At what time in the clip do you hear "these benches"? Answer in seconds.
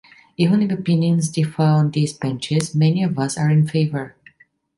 1.91-2.73